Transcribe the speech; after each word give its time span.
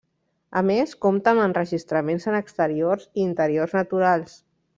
A 0.61 0.61
més, 0.69 0.95
compta 1.05 1.33
amb 1.35 1.43
enregistraments 1.43 2.25
en 2.31 2.39
exteriors 2.39 3.07
i 3.11 3.27
interiors 3.27 3.79
naturals. 3.83 4.35